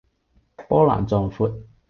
[0.67, 1.61] 波瀾壯闊